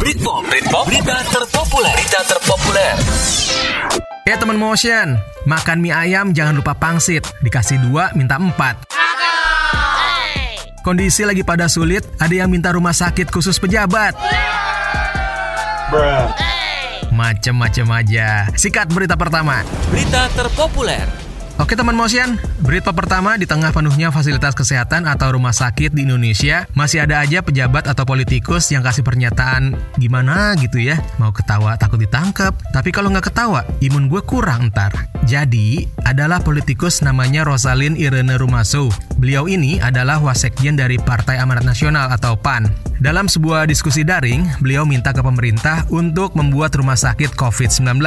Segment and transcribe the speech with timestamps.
[0.00, 2.96] Britpop, Britpop, berita terpopuler, berita terpopuler.
[4.24, 7.20] Ya teman motion, makan mie ayam jangan lupa pangsit.
[7.44, 8.80] Dikasih dua, minta empat.
[10.80, 14.16] Kondisi lagi pada sulit, ada yang minta rumah sakit khusus pejabat.
[17.12, 18.48] Macem-macem aja.
[18.56, 19.60] Sikat berita pertama.
[19.92, 21.29] Berita terpopuler.
[21.60, 26.64] Oke teman motion, berita pertama di tengah penuhnya fasilitas kesehatan atau rumah sakit di Indonesia,
[26.72, 30.56] masih ada aja pejabat atau politikus yang kasih pernyataan gimana?
[30.56, 35.12] gitu ya, mau ketawa takut ditangkap, tapi kalau nggak ketawa, imun gue kurang ntar.
[35.28, 38.90] Jadi, adalah politikus namanya Rosalin Irene Rumaso.
[39.22, 42.66] Beliau ini adalah wasekjen dari Partai Amanat Nasional atau PAN.
[42.98, 48.02] Dalam sebuah diskusi daring, beliau minta ke pemerintah untuk membuat rumah sakit COVID-19.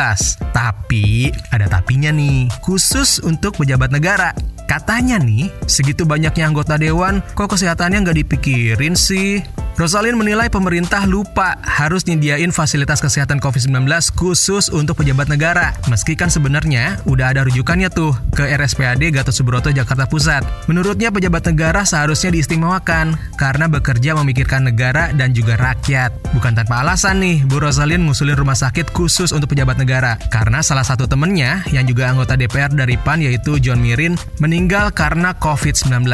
[0.52, 4.36] Tapi, ada tapinya nih, khusus untuk pejabat negara.
[4.68, 9.42] Katanya nih, segitu banyaknya anggota dewan, kok kesehatannya nggak dipikirin sih?
[9.74, 15.74] Rosalin menilai pemerintah lupa harus nyediain fasilitas kesehatan COVID-19 khusus untuk pejabat negara.
[15.90, 20.70] Meski kan sebenarnya udah ada rujukannya tuh ke RSPAD Gatot Subroto Jakarta Pusat.
[20.70, 26.38] Menurutnya pejabat negara seharusnya diistimewakan karena bekerja memikirkan negara dan juga rakyat.
[26.38, 30.22] Bukan tanpa alasan nih, Bu Rosalin ngusulin rumah sakit khusus untuk pejabat negara.
[30.30, 35.34] Karena salah satu temennya yang juga anggota DPR dari PAN yaitu John Mirin meninggal karena
[35.42, 36.06] COVID-19.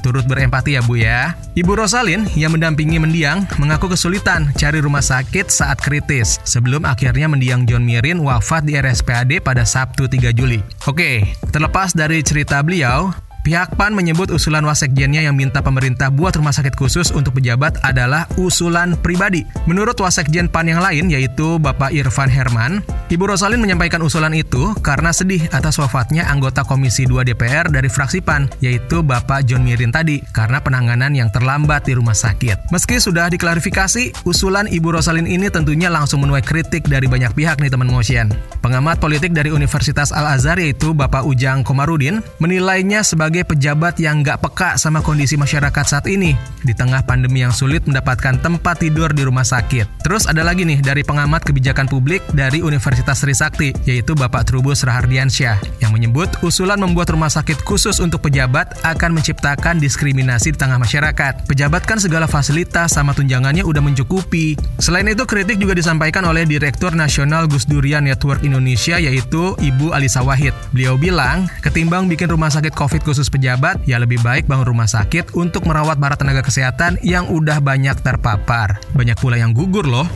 [0.00, 1.36] Turut berempati ya Bu ya.
[1.52, 7.64] Ibu Rosalin yang mendampingi mendiang mengaku kesulitan cari rumah sakit saat kritis sebelum akhirnya mendiang
[7.64, 10.58] John Mirin wafat di RSPAD pada Sabtu 3 Juli.
[10.84, 16.56] Oke, terlepas dari cerita beliau, Pihak PAN menyebut usulan wasekjennya yang minta pemerintah buat rumah
[16.56, 19.44] sakit khusus untuk pejabat adalah usulan pribadi.
[19.68, 22.80] Menurut wasekjen PAN yang lain, yaitu Bapak Irfan Herman,
[23.14, 28.18] Ibu Rosalin menyampaikan usulan itu karena sedih atas wafatnya anggota Komisi 2 DPR dari fraksi
[28.18, 32.74] PAN, yaitu Bapak John Mirin tadi, karena penanganan yang terlambat di rumah sakit.
[32.74, 37.70] Meski sudah diklarifikasi, usulan Ibu Rosalin ini tentunya langsung menuai kritik dari banyak pihak nih
[37.70, 38.34] teman motion.
[38.58, 44.74] Pengamat politik dari Universitas Al-Azhar yaitu Bapak Ujang Komarudin menilainya sebagai pejabat yang nggak peka
[44.74, 46.34] sama kondisi masyarakat saat ini
[46.66, 50.02] di tengah pandemi yang sulit mendapatkan tempat tidur di rumah sakit.
[50.02, 55.84] Terus ada lagi nih dari pengamat kebijakan publik dari Universitas Trisakti yaitu Bapak Trubus Rahardiansyah
[55.84, 61.44] yang menyebut usulan membuat rumah sakit khusus untuk pejabat akan menciptakan diskriminasi di tengah masyarakat.
[61.44, 64.56] Pejabat kan segala fasilitas sama tunjangannya udah mencukupi.
[64.80, 70.24] Selain itu kritik juga disampaikan oleh Direktur Nasional Gus Durian Network Indonesia yaitu Ibu Alisa
[70.24, 70.56] Wahid.
[70.72, 75.36] Beliau bilang, ketimbang bikin rumah sakit COVID khusus pejabat, ya lebih baik bangun rumah sakit
[75.36, 78.80] untuk merawat para tenaga kesehatan yang udah banyak terpapar.
[78.96, 80.06] Banyak pula yang gugur loh.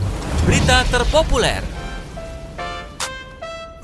[0.47, 1.78] Berita terpopuler.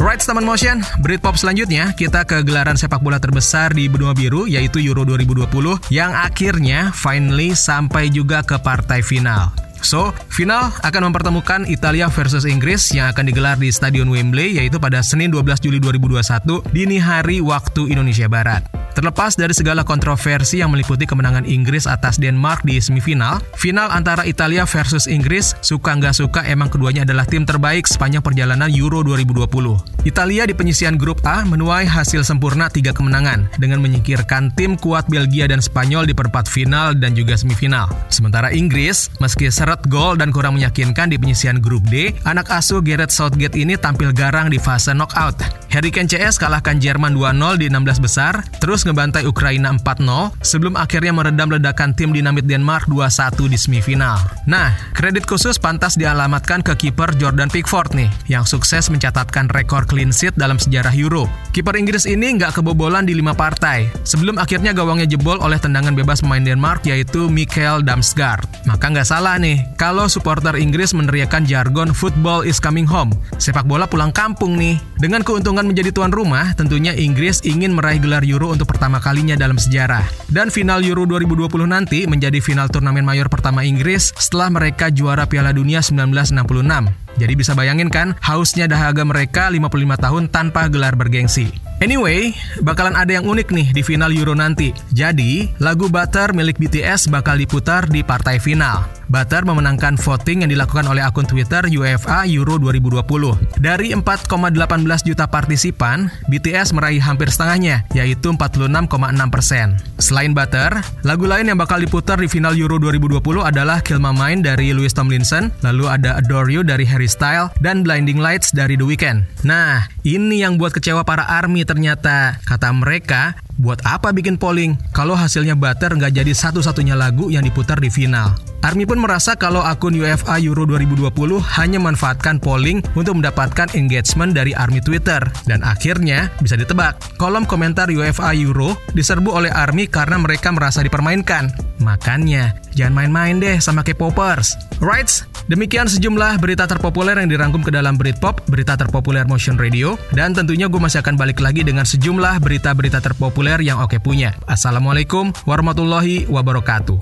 [0.05, 4.77] Right, teman motion, Britpop selanjutnya kita ke gelaran sepak bola terbesar di benua biru yaitu
[4.77, 5.49] Euro 2020
[5.89, 9.49] yang akhirnya finally sampai juga ke partai final.
[9.81, 15.01] So, final akan mempertemukan Italia versus Inggris yang akan digelar di Stadion Wembley yaitu pada
[15.01, 18.74] Senin 12 Juli 2021 dini hari waktu Indonesia Barat.
[18.95, 24.63] Terlepas dari segala kontroversi yang meliputi kemenangan Inggris atas Denmark di semifinal, final antara Italia
[24.63, 30.07] versus Inggris, suka nggak suka emang keduanya adalah tim terbaik sepanjang perjalanan Euro 2020.
[30.07, 35.51] Italia di penyisian grup A menuai hasil sempurna tiga kemenangan dengan menyingkirkan tim kuat Belgia
[35.51, 37.91] dan Spanyol di perempat final dan juga semifinal.
[38.07, 43.11] Sementara Inggris, meski seret gol dan kurang meyakinkan di penyisian grup D, anak asuh Gareth
[43.11, 45.65] Southgate ini tampil garang di fase knockout.
[45.75, 51.11] Harry Kane CS kalahkan Jerman 2-0 di 16 besar, terus ngebantai Ukraina 4-0 sebelum akhirnya
[51.11, 54.21] meredam ledakan tim dinamit Denmark 2-1 di semifinal.
[54.45, 60.13] Nah, kredit khusus pantas dialamatkan ke kiper Jordan Pickford nih, yang sukses mencatatkan rekor clean
[60.13, 61.25] sheet dalam sejarah Euro.
[61.49, 66.21] Kiper Inggris ini nggak kebobolan di lima partai, sebelum akhirnya gawangnya jebol oleh tendangan bebas
[66.21, 68.69] pemain Denmark yaitu Mikkel Damsgaard.
[68.69, 73.09] Maka nggak salah nih, kalau supporter Inggris meneriakan jargon football is coming home.
[73.41, 74.77] Sepak bola pulang kampung nih.
[75.01, 79.55] Dengan keuntungan menjadi tuan rumah, tentunya Inggris ingin meraih gelar Euro untuk pertama kalinya dalam
[79.55, 80.03] sejarah.
[80.27, 85.55] Dan final Euro 2020 nanti menjadi final turnamen mayor pertama Inggris setelah mereka juara Piala
[85.55, 87.05] Dunia 1966.
[87.15, 91.47] Jadi bisa bayangin kan, hausnya dahaga mereka 55 tahun tanpa gelar bergengsi.
[91.79, 94.75] Anyway, bakalan ada yang unik nih di final Euro nanti.
[94.91, 98.87] Jadi, lagu Butter milik BTS bakal diputar di partai final.
[99.15, 103.63] Butter memenangkan voting yang dilakukan oleh akun Twitter UEFA Euro 2020.
[103.63, 108.91] Dari 4,18 juta partisipan, BTS meraih hampir setengahnya, yaitu 46,6
[109.31, 109.79] persen.
[110.03, 114.43] Selain Butter, lagu lain yang bakal diputar di final Euro 2020 adalah Kill My Mind
[114.43, 118.83] dari Louis Tomlinson, lalu ada Adore You dari Harry Styles, dan Blinding Lights dari The
[118.83, 119.47] Weeknd.
[119.47, 122.35] Nah, ini yang buat kecewa para ARMY ternyata.
[122.43, 127.79] Kata mereka, Buat apa bikin polling kalau hasilnya Butter nggak jadi satu-satunya lagu yang diputar
[127.79, 128.35] di final?
[128.65, 131.13] Army pun merasa kalau akun UFA Euro 2020
[131.61, 135.21] hanya manfaatkan polling untuk mendapatkan engagement dari Army Twitter.
[135.45, 141.53] Dan akhirnya bisa ditebak, kolom komentar UFA Euro diserbu oleh Army karena mereka merasa dipermainkan.
[141.85, 144.57] Makanya, jangan main-main deh sama K-popers.
[144.81, 145.13] Right?
[145.45, 150.65] Demikian sejumlah berita terpopuler yang dirangkum ke dalam Britpop, berita terpopuler Motion Radio, dan tentunya
[150.65, 154.33] gue masih akan balik lagi dengan sejumlah berita-berita terpopuler yang Oke punya.
[154.49, 156.97] Assalamualaikum warahmatullahi wabarakatuh.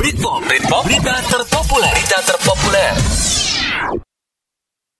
[0.00, 2.92] Britpop, Britpop, berita terpopuler, berita terpopuler.